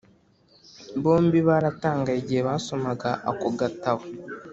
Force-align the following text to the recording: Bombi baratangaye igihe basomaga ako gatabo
Bombi 1.03 1.39
baratangaye 1.47 2.17
igihe 2.21 2.41
basomaga 2.49 3.09
ako 3.29 3.47
gatabo 3.59 4.03